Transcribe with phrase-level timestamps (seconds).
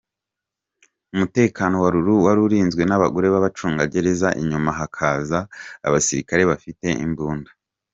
[1.13, 5.39] Umutekano wa Lulu wari urinzwe n'abagore b'abacungagereza, inyuma hakaza
[5.87, 7.51] abasirikare bafite imbunda!.